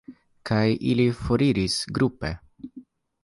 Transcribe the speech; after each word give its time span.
Kaj 0.49 0.61
ili 0.93 1.05
foriras 1.19 1.75
grupe. 1.99 2.35